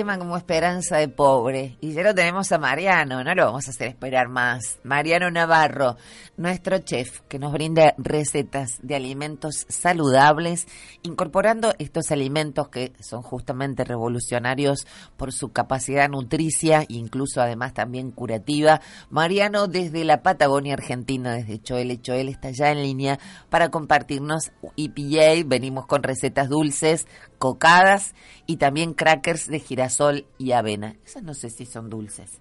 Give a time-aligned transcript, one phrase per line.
[0.00, 1.76] como esperanza de pobre.
[1.80, 4.78] Y ya lo tenemos a Mariano, no lo vamos a hacer esperar más.
[4.82, 5.96] Mariano Navarro,
[6.38, 10.66] nuestro chef, que nos brinda recetas de alimentos saludables,
[11.02, 14.86] incorporando estos alimentos que son justamente revolucionarios
[15.18, 18.80] por su capacidad nutricia e incluso además también curativa.
[19.10, 22.00] Mariano desde la Patagonia Argentina, desde Choel.
[22.00, 23.18] Choel está ya en línea
[23.50, 25.46] para compartirnos EPA.
[25.46, 27.06] Venimos con recetas dulces,
[27.38, 28.14] cocadas
[28.46, 29.89] y también crackers de girasol
[30.38, 30.96] y avena.
[31.04, 32.40] Esas no sé si son dulces.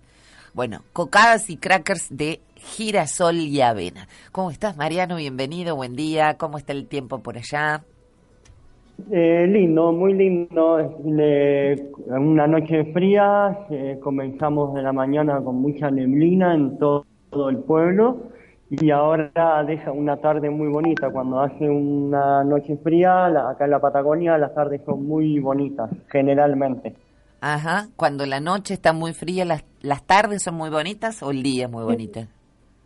[0.54, 4.08] Bueno, cocadas y crackers de girasol y avena.
[4.32, 5.18] ¿Cómo estás, Mariano?
[5.18, 6.36] Bienvenido, buen día.
[6.38, 7.84] ¿Cómo está el tiempo por allá?
[9.12, 10.78] Eh, lindo, muy lindo.
[12.08, 17.60] una noche fría, eh, comenzamos de la mañana con mucha neblina en todo, todo, el
[17.60, 18.18] pueblo
[18.70, 21.10] y ahora deja una tarde muy bonita.
[21.12, 26.96] Cuando hace una noche fría, acá en la Patagonia, las tardes son muy bonitas, generalmente.
[27.42, 31.44] Ajá, cuando la noche está muy fría, las, las tardes son muy bonitas o el
[31.44, 32.22] día es muy bonito.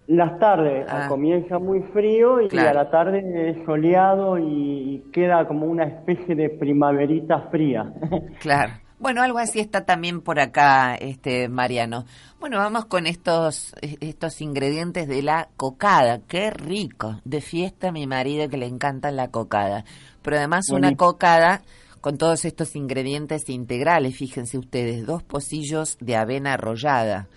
[0.07, 1.07] Las tardes ah.
[1.07, 6.49] comienza muy frío y a la tarde es soleado y, queda como una especie de
[6.49, 7.93] primaverita fría.
[8.39, 8.73] Claro.
[8.99, 12.05] Bueno, algo así está también por acá, este Mariano.
[12.39, 16.19] Bueno, vamos con estos estos ingredientes de la cocada.
[16.25, 17.19] Qué rico.
[17.25, 19.83] De fiesta mi marido que le encanta la cocada.
[20.21, 21.61] Pero además una cocada
[22.03, 24.17] con todos estos ingredientes integrales.
[24.17, 27.29] Fíjense ustedes, dos pocillos de avena arrollada.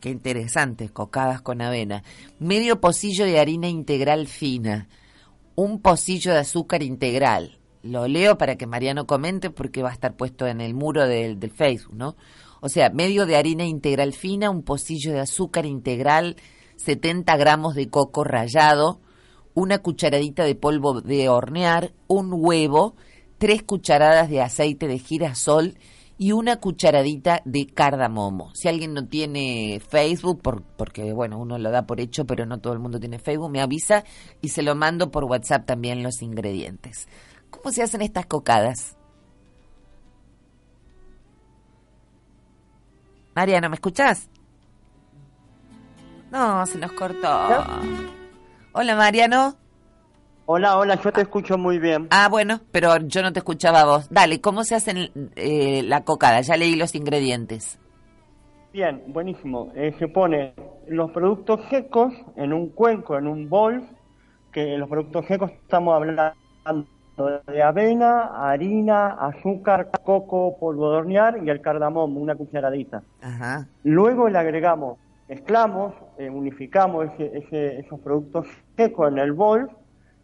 [0.00, 2.02] Qué interesante, cocadas con avena.
[2.40, 4.88] Medio pocillo de harina integral fina.
[5.54, 7.60] Un pocillo de azúcar integral.
[7.84, 11.38] Lo leo para que Mariano comente porque va a estar puesto en el muro del,
[11.38, 12.16] del Facebook, ¿no?
[12.60, 16.34] O sea, medio de harina integral fina, un pocillo de azúcar integral,
[16.74, 19.00] 70 gramos de coco rallado,
[19.54, 22.96] una cucharadita de polvo de hornear, un huevo
[23.38, 25.78] tres cucharadas de aceite de girasol
[26.18, 28.50] y una cucharadita de cardamomo.
[28.54, 32.58] Si alguien no tiene Facebook, por, porque bueno, uno lo da por hecho, pero no
[32.58, 34.04] todo el mundo tiene Facebook, me avisa
[34.42, 37.08] y se lo mando por WhatsApp también los ingredientes.
[37.50, 38.96] ¿Cómo se hacen estas cocadas?
[43.34, 44.28] Mariano, ¿me escuchás?
[46.32, 47.64] No, se nos cortó.
[48.72, 49.67] Hola, Mariano.
[50.50, 52.08] Hola, hola, yo te escucho muy bien.
[52.10, 54.08] Ah, bueno, pero yo no te escuchaba a vos.
[54.08, 56.40] Dale, ¿cómo se hace eh, la cocada?
[56.40, 57.78] Ya leí los ingredientes.
[58.72, 59.70] Bien, buenísimo.
[59.74, 60.54] Eh, se pone
[60.86, 63.86] los productos secos en un cuenco, en un bol,
[64.50, 66.32] que los productos secos estamos hablando
[67.46, 73.02] de avena, harina, azúcar, coco, polvo de hornear y el cardamomo, una cucharadita.
[73.20, 73.68] Ajá.
[73.84, 74.96] Luego le agregamos,
[75.28, 78.46] mezclamos, eh, unificamos ese, esos productos
[78.78, 79.70] secos en el bol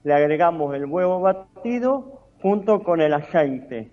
[0.05, 3.91] le agregamos el huevo batido junto con el aceite.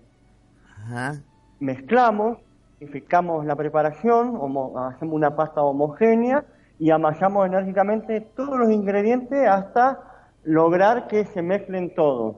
[1.58, 2.38] Mezclamos,
[2.80, 4.36] unificamos la preparación,
[4.76, 6.44] hacemos una pasta homogénea
[6.78, 10.00] y amasamos enérgicamente todos los ingredientes hasta
[10.44, 12.36] lograr que se mezclen todos.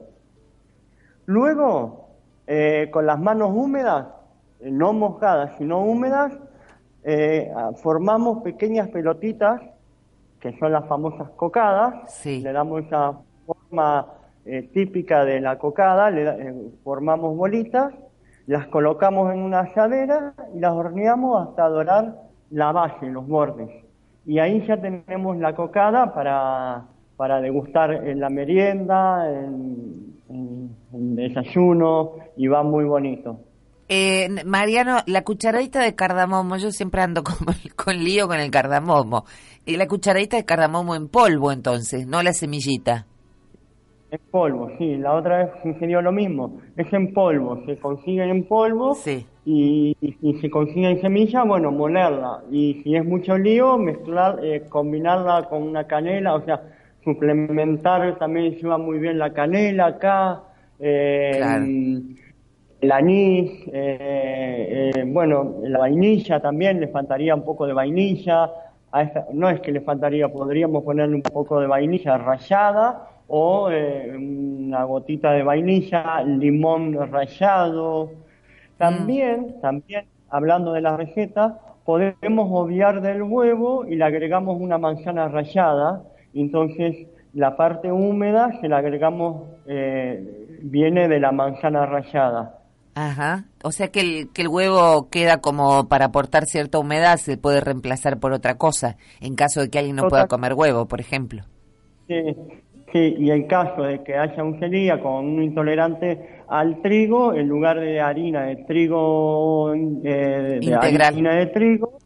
[1.25, 2.11] Luego,
[2.47, 4.07] eh, con las manos húmedas,
[4.61, 6.31] eh, no mojadas, sino húmedas,
[7.03, 7.51] eh,
[7.81, 9.61] formamos pequeñas pelotitas,
[10.39, 12.13] que son las famosas cocadas.
[12.41, 13.19] Le damos esa
[13.69, 14.07] forma
[14.45, 16.53] eh, típica de la cocada, le, eh,
[16.83, 17.93] formamos bolitas,
[18.45, 22.15] las colocamos en una asadera y las horneamos hasta dorar
[22.51, 23.69] la base, los bordes.
[24.25, 26.85] Y ahí ya tenemos la cocada para,
[27.17, 30.05] para degustar en la merienda, en,
[30.91, 33.39] desayuno, y va muy bonito.
[33.87, 37.37] Eh, Mariano, la cucharadita de cardamomo, yo siempre ando con,
[37.75, 39.25] con lío con el cardamomo.
[39.65, 43.07] y la cucharadita de cardamomo en polvo entonces, no la semillita.
[44.11, 44.97] En polvo, sí.
[44.97, 46.59] La otra vez sucedió lo mismo.
[46.77, 47.63] Es en polvo.
[47.65, 49.25] Se consiguen en polvo sí.
[49.45, 52.43] y, y, se consigue en semilla, bueno, molerla.
[52.51, 56.61] Y si es mucho lío, mezclar, eh, combinarla con una canela, o sea,
[57.03, 60.43] suplementar también lleva muy bien la canela acá.
[60.79, 61.39] Eh,
[62.81, 68.51] El anís, eh, eh, bueno, la vainilla también, le faltaría un poco de vainilla.
[68.91, 73.69] A esta, no es que le faltaría, podríamos ponerle un poco de vainilla rallada o
[73.71, 78.11] eh, una gotita de vainilla, limón rallado.
[78.77, 85.27] También, también, hablando de la receta, podemos obviar del huevo y le agregamos una manzana
[85.27, 86.03] rallada.
[86.33, 92.59] Entonces, la parte húmeda se la agregamos, eh, viene de la manzana rallada.
[92.95, 93.43] Ajá.
[93.61, 97.59] O sea que el, que el huevo queda como para aportar cierta humedad, se puede
[97.59, 101.43] reemplazar por otra cosa, en caso de que alguien no pueda comer huevo, por ejemplo.
[102.07, 102.15] Sí,
[102.95, 107.49] sí, y en caso de que haya un celíaco con un intolerante al trigo, en
[107.49, 111.97] lugar de harina de trigo, eh, de harina de trigo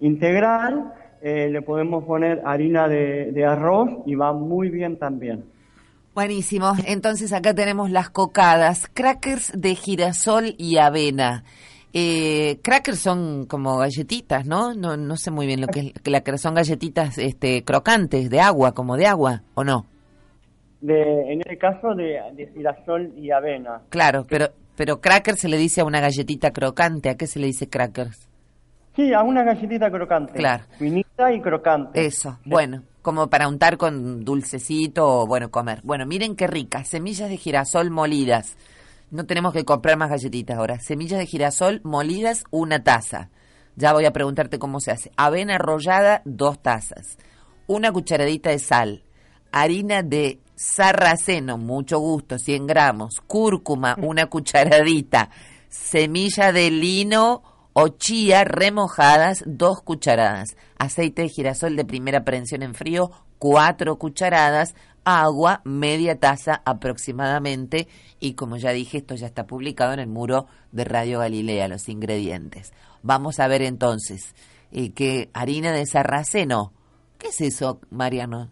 [0.00, 0.92] integral,
[1.22, 5.46] eh, le podemos poner harina de, de arroz y va muy bien también.
[6.14, 6.74] Buenísimo.
[6.86, 11.44] Entonces acá tenemos las cocadas, crackers de girasol y avena.
[11.94, 14.74] Eh, crackers son como galletitas, ¿no?
[14.74, 14.98] ¿no?
[14.98, 15.92] No sé muy bien lo que es.
[16.04, 19.86] La, son galletitas este, crocantes, de agua, como de agua, ¿o no?
[20.86, 23.82] De, en el caso de, girasol y avena.
[23.88, 27.10] Claro, pero, pero cracker se le dice a una galletita crocante.
[27.10, 28.28] ¿A qué se le dice crackers?
[28.94, 30.34] Sí, a una galletita crocante.
[30.34, 30.64] Claro.
[30.78, 32.04] Finita y crocante.
[32.04, 35.80] Eso, bueno como para untar con dulcecito o, bueno, comer.
[35.84, 38.56] Bueno, miren qué ricas, semillas de girasol molidas.
[39.12, 40.80] No tenemos que comprar más galletitas ahora.
[40.80, 43.30] Semillas de girasol molidas, una taza.
[43.76, 45.12] Ya voy a preguntarte cómo se hace.
[45.16, 47.16] Avena arrollada, dos tazas.
[47.68, 49.04] Una cucharadita de sal.
[49.52, 53.20] Harina de sarraceno, mucho gusto, 100 gramos.
[53.26, 55.30] Cúrcuma, una cucharadita.
[55.68, 57.42] Semilla de lino
[57.72, 64.74] o chía remojadas, dos cucharadas, aceite de girasol de primera prensión en frío, cuatro cucharadas,
[65.04, 67.86] agua, media taza aproximadamente,
[68.18, 71.90] y como ya dije, esto ya está publicado en el muro de Radio Galilea, los
[71.90, 72.72] ingredientes.
[73.02, 74.34] Vamos a ver entonces,
[74.72, 76.72] eh, que harina de sarraceno,
[77.18, 78.50] ¿qué es eso, Mariano?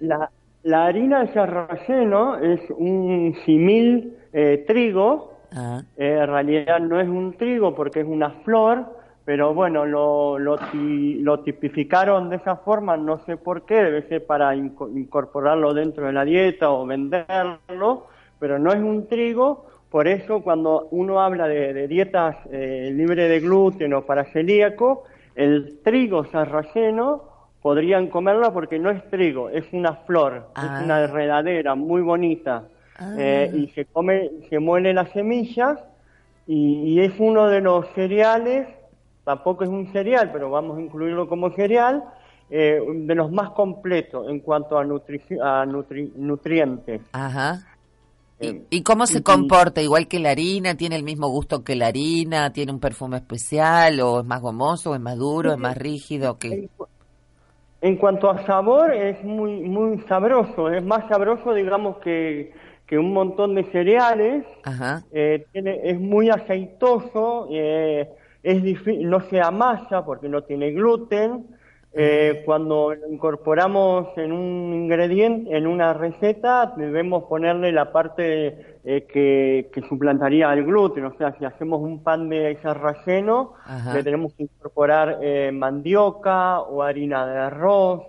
[0.00, 0.30] La,
[0.62, 7.34] la harina de sarraceno es un simil eh, trigo, eh, en realidad no es un
[7.34, 8.86] trigo porque es una flor,
[9.24, 14.26] pero bueno, lo, lo, lo, tipificaron de esa forma, no sé por qué, debe ser
[14.26, 18.06] para incorporarlo dentro de la dieta o venderlo,
[18.38, 23.40] pero no es un trigo, por eso cuando uno habla de, dietas eh, libres de
[23.40, 25.04] gluten o para celíaco,
[25.34, 27.31] el trigo sarraceno
[27.62, 30.82] podrían comerlo porque no es trigo, es una flor, es ah.
[30.84, 32.64] una enredadera muy bonita.
[33.18, 33.56] Eh, ah.
[33.56, 35.78] y se come, se muele las semillas
[36.46, 38.68] y, es uno de los cereales,
[39.24, 42.04] tampoco es un cereal, pero vamos a incluirlo como cereal,
[42.50, 47.00] eh, de los más completos en cuanto a, a nutrientes.
[47.12, 47.60] Ajá.
[48.40, 49.80] Eh, ¿Y, cómo se comporta?
[49.80, 54.00] Igual que la harina, tiene el mismo gusto que la harina, tiene un perfume especial,
[54.00, 56.68] o es más gomoso, es más duro, es más rígido que.
[57.82, 62.52] En cuanto a sabor, es muy muy sabroso, es más sabroso, digamos, que,
[62.86, 64.44] que un montón de cereales,
[65.12, 68.08] eh, tiene, es muy aceitoso, eh,
[68.44, 71.44] es no se amasa porque no tiene gluten.
[71.94, 79.70] Eh, cuando lo incorporamos en un ingrediente, en una receta, debemos ponerle la parte que,
[79.72, 81.04] que, suplantaría el gluten.
[81.04, 83.54] O sea, si hacemos un pan de sarraceno,
[83.92, 85.18] le tenemos que incorporar
[85.52, 88.02] mandioca o harina de arroz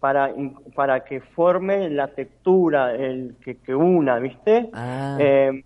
[0.00, 0.30] para,
[0.74, 4.70] para que forme la textura, el que, que una, ¿viste?
[4.72, 5.16] Ah.
[5.20, 5.62] Eh,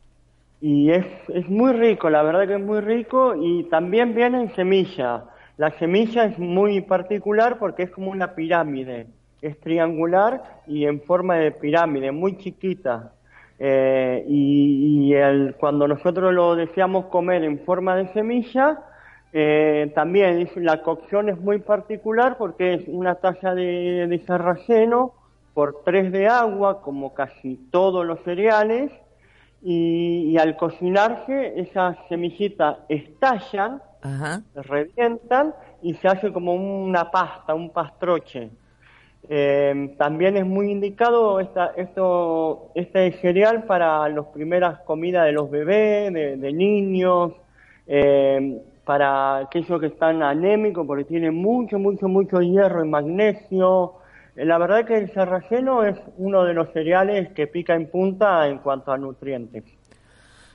[0.61, 4.55] y es, es muy rico, la verdad que es muy rico y también viene en
[4.55, 5.25] semilla.
[5.57, 9.07] La semilla es muy particular porque es como una pirámide,
[9.41, 13.13] es triangular y en forma de pirámide, muy chiquita.
[13.61, 18.81] Eh, y, el, cuando nosotros lo deseamos comer en forma de semilla,
[19.33, 25.13] eh, también la cocción es muy particular porque es una taza de, de sarraceno
[25.55, 28.91] por tres de agua, como casi todos los cereales,
[29.65, 33.81] y, al cocinarse esas semillitas estallan,
[34.55, 38.51] revientan y se hace como una pasta, un pastroche.
[39.27, 45.51] Eh, también es muy indicado esta, esto, este cereal para las primeras comidas de los
[45.51, 47.33] bebés, de, niños.
[47.87, 53.95] Eh, para aquellos que están anémicos, porque tiene mucho, mucho, mucho hierro y magnesio.
[54.37, 58.59] La verdad que el sarraceno es uno de los cereales que pica en punta en
[58.59, 59.65] cuanto a nutrientes.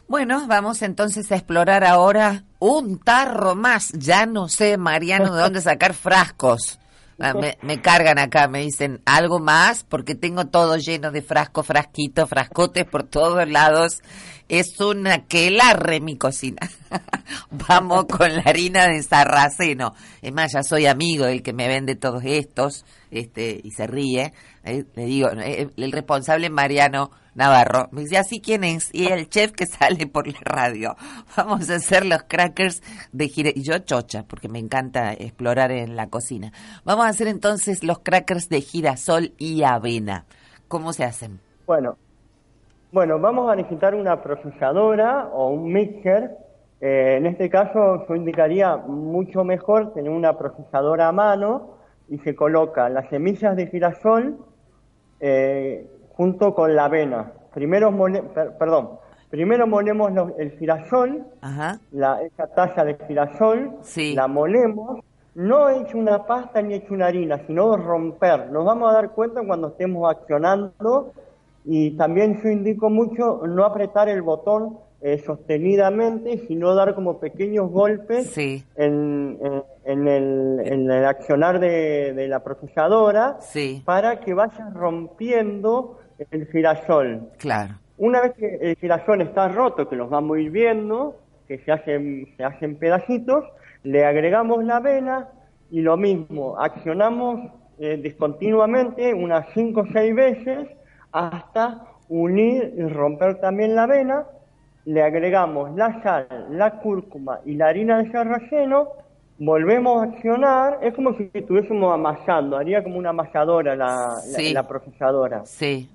[0.07, 3.91] Bueno, vamos entonces a explorar ahora un tarro más.
[3.93, 6.79] Ya no sé, Mariano, de dónde sacar frascos.
[7.21, 12.29] Ah, me, cargan acá, me dicen algo más porque tengo todo lleno de frascos, frasquitos,
[12.29, 14.01] frascotes por todos lados.
[14.49, 16.67] Es una quelarre mi cocina.
[17.69, 19.93] Vamos con la harina de sarraceno.
[20.23, 24.33] Es más, ya soy amigo del que me vende todos estos este y se ríe.
[24.63, 27.89] Eh, le digo, eh, el responsable Mariano Navarro.
[27.91, 28.89] Me dice, ¿así quién es?
[28.91, 30.95] Y el chef que sale por la radio.
[31.37, 33.59] Vamos a hacer los crackers de girasol.
[33.59, 36.51] Y yo chocha, porque me encanta explorar en la cocina.
[36.83, 40.25] Vamos a hacer entonces los crackers de girasol y avena.
[40.67, 41.39] ¿Cómo se hacen?
[41.67, 41.97] Bueno,
[42.91, 46.37] bueno, vamos a necesitar una procesadora o un mixer.
[46.81, 51.77] Eh, en este caso yo indicaría mucho mejor tener una procesadora a mano
[52.07, 54.37] y se coloca las semillas de girasol
[55.19, 57.31] eh, junto con la avena.
[57.53, 57.93] Primero,
[58.57, 58.91] perdón,
[59.29, 61.25] primero molemos el girasol,
[61.91, 63.71] La, esa taza de girasol,
[64.15, 65.01] la molemos,
[65.35, 68.51] no hecho una pasta ni hecho una harina, sino romper.
[68.51, 71.13] Nos vamos a dar cuenta cuando estemos accionando
[71.65, 77.71] y también yo indico mucho no apretar el botón eh, sostenidamente, sino dar como pequeños
[77.71, 83.37] golpes en, en, el, en, el, accionar de, de la procesadora
[83.85, 85.99] para que vaya rompiendo
[86.31, 87.29] el girasol.
[87.37, 87.75] Claro.
[87.97, 91.15] Una vez que el girasol está roto, que los vamos a ir viendo,
[91.47, 93.45] que se hacen, se hacen pedacitos,
[93.83, 95.29] le agregamos la avena
[95.71, 100.67] y lo mismo, accionamos eh, discontinuamente unas 5 o 6 veces
[101.11, 104.25] hasta unir y romper también la avena,
[104.85, 108.89] le agregamos la sal, la cúrcuma y la harina de sarraceno,
[109.37, 114.15] volvemos a accionar, es como si estuviésemos amasando, haría como una amasadora la,
[114.53, 115.45] la procesadora.
[115.45, 115.89] Sí.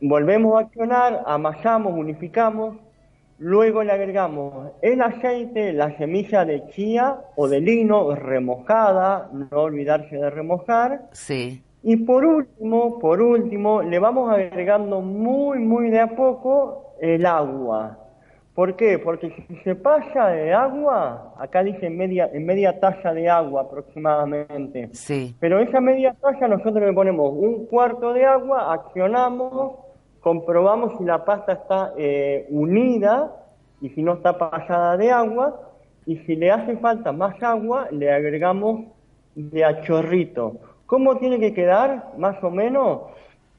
[0.00, 2.76] Volvemos a accionar, amasamos, unificamos,
[3.38, 10.16] luego le agregamos el aceite, la semilla de chía o de lino remojada, no olvidarse
[10.16, 11.08] de remojar.
[11.12, 11.62] Sí.
[11.82, 17.98] Y por último, por último, le vamos agregando muy, muy de a poco el agua.
[18.54, 18.98] ¿Por qué?
[18.98, 24.90] Porque si se pasa de agua, acá dice media, media taza de agua aproximadamente.
[24.92, 25.34] Sí.
[25.40, 31.24] Pero esa media taza nosotros le ponemos un cuarto de agua, accionamos comprobamos si la
[31.24, 33.34] pasta está eh, unida
[33.80, 35.60] y si no está pasada de agua
[36.06, 38.84] y si le hace falta más agua le agregamos
[39.34, 40.58] de a chorrito.
[40.90, 43.02] ¿Cómo tiene que quedar más o menos?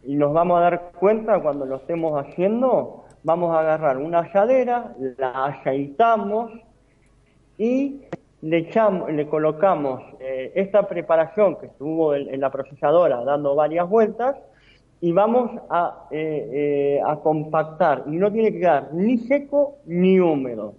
[0.03, 3.05] Y nos vamos a dar cuenta cuando lo estemos haciendo.
[3.23, 6.51] Vamos a agarrar una asadera, la aceitamos
[7.57, 8.01] y
[8.41, 14.35] le, echamos, le colocamos eh, esta preparación que estuvo en la procesadora dando varias vueltas
[14.99, 15.51] y vamos
[16.11, 20.73] eh, eh, a compactar y no tiene que quedar ni seco ni húmedo.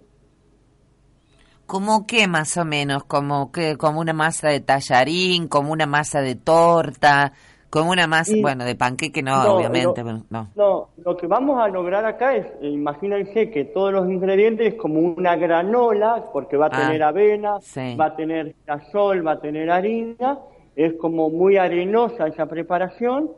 [1.65, 3.03] ¿Cómo qué más o menos?
[3.05, 7.33] ¿Como, que, como una masa de tallarín, como una masa de torta,
[7.73, 10.03] como una masa, bueno, de panqueque no, obviamente.
[10.03, 10.47] no.
[10.55, 15.35] no, lo que vamos a lograr acá es, imagínense que todos los ingredientes como una
[15.35, 17.53] granola, porque va a ah, tener avena,
[17.99, 18.53] va a tener
[18.91, 20.37] sol, va a tener harina,
[20.75, 23.31] es como muy arenosa esa preparación,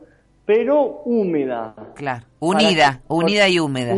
[0.44, 1.74] pero húmeda.
[1.94, 3.94] Claro, unida, unida y húmeda.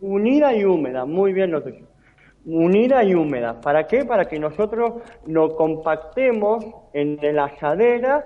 [0.00, 1.84] unida y húmeda, muy bien lo que
[2.46, 3.60] Unida y húmeda.
[3.60, 4.04] ¿Para qué?
[4.04, 8.24] Para que nosotros lo compactemos en la asadera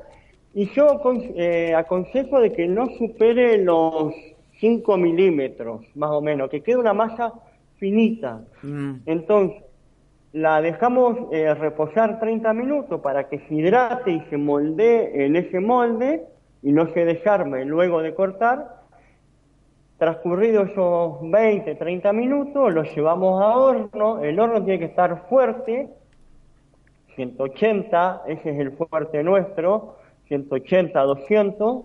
[0.52, 1.00] y yo
[1.36, 4.12] eh, aconsejo de que no supere los
[4.58, 7.32] 5 milímetros, más o menos, que quede una masa
[7.78, 8.42] finita.
[8.62, 8.96] Mm.
[9.06, 9.62] Entonces,
[10.32, 15.60] la dejamos eh, reposar 30 minutos para que se hidrate y se moldee en ese
[15.60, 16.24] molde
[16.62, 18.79] y no se desarme luego de cortar.
[20.00, 24.20] Transcurridos esos 20, 30 minutos, lo llevamos a horno.
[24.20, 25.90] El horno tiene que estar fuerte,
[27.16, 31.84] 180, ese es el fuerte nuestro, 180, 200.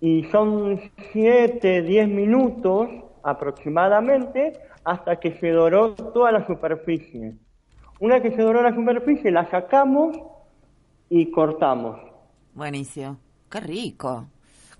[0.00, 0.80] Y son
[1.12, 2.88] 7, 10 minutos
[3.22, 7.36] aproximadamente hasta que se doró toda la superficie.
[8.00, 10.18] Una vez que se doró la superficie, la sacamos
[11.08, 12.00] y cortamos.
[12.52, 13.16] Buenísimo.
[13.48, 14.26] Qué rico.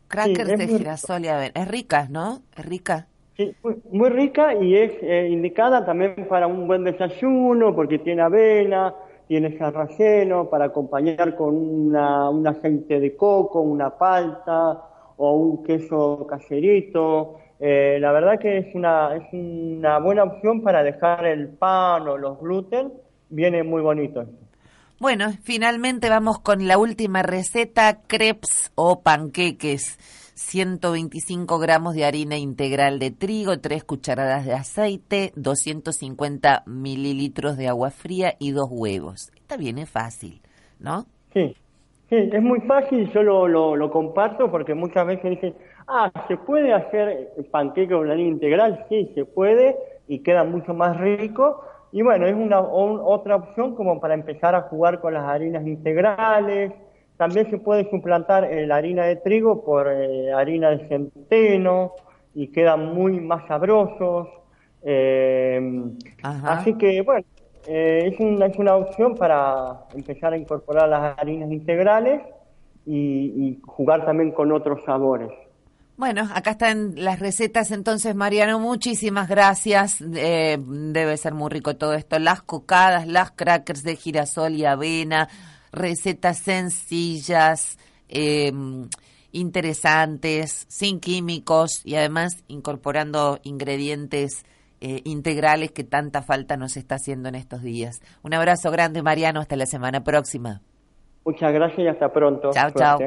[0.09, 1.53] Crackers de girasol y avena.
[1.55, 2.43] Es rica, ¿no?
[2.57, 3.07] Es rica.
[3.37, 3.55] Sí,
[3.91, 8.95] muy, rica y es eh, indicada también para un buen desayuno porque tiene avena,
[9.29, 14.83] tiene sarraceno, para acompañar con una, un aceite de coco, una palta
[15.19, 17.39] o un queso caserito.
[17.61, 22.17] Eh, la verdad que es una, es una buena opción para dejar el pan o
[22.17, 22.93] los gluten.
[23.29, 24.25] Viene muy bonito.
[24.99, 29.99] Bueno, finalmente vamos con la última receta, crepes o panqueques.
[30.37, 37.91] 125 gramos de harina integral de trigo, 3 cucharadas de aceite, 250 mililitros de agua
[37.91, 39.31] fría y dos huevos.
[39.37, 40.41] Está bien, es fácil,
[40.81, 41.05] ¿no?
[41.35, 41.55] Sí,
[42.09, 45.55] sí es muy fácil, yo lo, lo, comparto porque muchas veces dicen,
[45.89, 48.87] ah, ¿se puede hacer panqueque con harina integral?
[48.89, 49.77] Sí, se puede
[50.09, 51.63] y queda mucho más rico.
[51.93, 56.73] Y bueno, es una otra opción como para empezar a jugar con las harinas integrales,
[57.17, 61.93] también se puede suplantar eh, la harina de trigo por eh, harina de centeno
[62.35, 64.29] y quedan muy más sabrosos.
[64.83, 65.83] Eh,
[66.23, 67.25] así que, bueno,
[67.67, 72.21] es, una, es una opción para empezar a incorporar las harinas integrales
[72.85, 75.31] y, jugar también con otros sabores.
[75.97, 79.97] Bueno, acá están las recetas entonces, Mariano, muchísimas gracias.
[79.99, 82.19] debe ser muy rico todo esto.
[82.19, 85.29] Las cocadas, las crackers de girasol y avena,
[85.73, 88.89] recetas sencillas, em,
[89.33, 94.45] interesantes, sin químicos y además incorporando ingredientes
[94.83, 98.03] eh, integrales que tanta falta nos está haciendo en estos días.
[98.23, 100.61] Un abrazo grande, Mariano, hasta la semana próxima.
[101.25, 102.51] Muchas gracias y hasta pronto.
[102.53, 102.99] Chao, chao.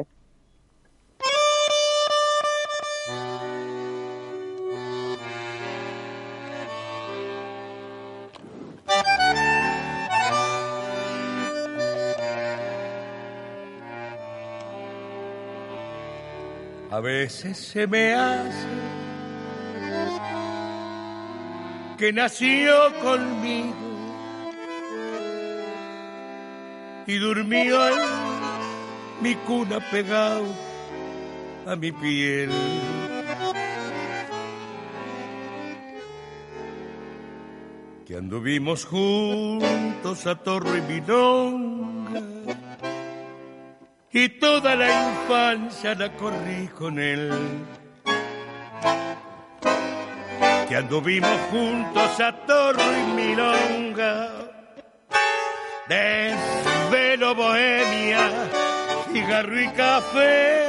[17.00, 18.68] A veces se me hace
[21.96, 23.74] que nació conmigo
[27.06, 27.94] y durmió en
[29.22, 30.44] mi cuna pegado
[31.66, 32.50] a mi piel.
[38.06, 41.00] Que anduvimos juntos a Torre y
[44.12, 47.30] y toda la infancia la corrí con él.
[50.68, 54.30] Que anduvimos juntos a Torre y Milonga,
[55.88, 58.30] desvelo bohemia,
[59.12, 60.66] cigarro y café.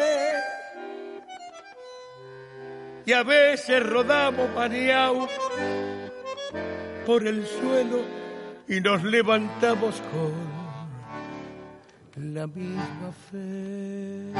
[3.05, 5.29] Y a veces rodamos mareados
[7.05, 8.01] por el suelo
[8.67, 10.60] y nos levantamos con
[12.17, 14.31] la misma fe.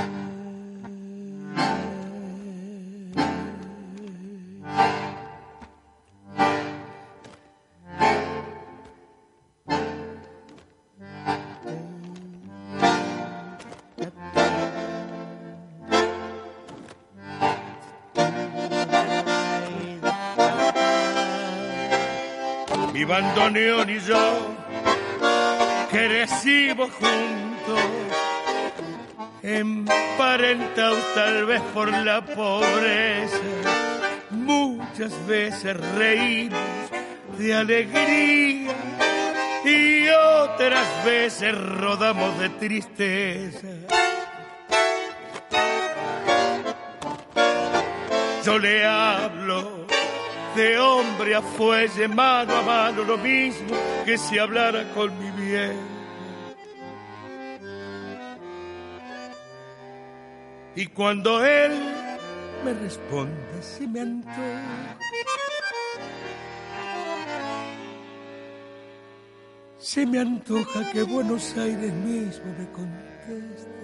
[22.94, 24.56] Mi bandoneón y yo
[25.90, 27.51] crecimos juntos
[29.44, 33.38] emparentados tal vez por la pobreza.
[34.30, 36.60] Muchas veces reímos
[37.38, 38.74] de alegría
[39.66, 43.68] y otras veces rodamos de tristeza.
[48.46, 49.86] Yo le hablo
[50.56, 55.91] de hombre a fuelle, mano a mano, lo mismo que si hablara con mi bien
[60.76, 61.72] Y cuando él
[62.64, 64.98] me responde, si me antoja,
[69.78, 73.82] se me antoja que Buenos Aires mismo me conteste.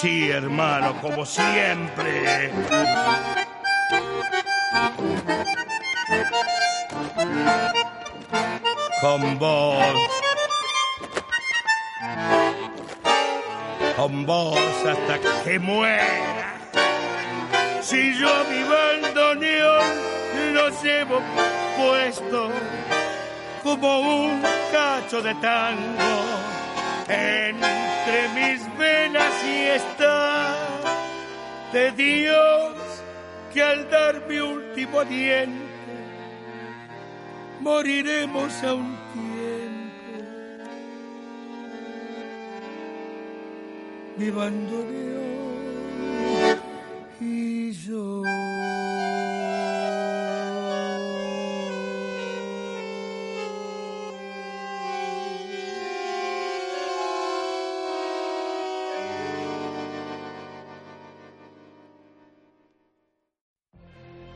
[0.00, 2.50] Sí, hermano, como siempre.
[9.02, 9.84] Con vos.
[13.94, 14.58] Con vos
[14.88, 16.54] hasta que muera.
[17.82, 19.84] Si yo mi bandoneón
[20.54, 21.20] lo llevo
[21.76, 22.50] puesto
[23.62, 26.20] como un cacho de tango
[28.10, 30.56] entre mis venas y está
[31.72, 32.74] de Dios
[33.52, 35.54] que al dar mi último aliento
[37.60, 40.26] moriremos a un tiempo.
[44.16, 45.20] Mi bandoneón
[47.20, 48.22] y yo.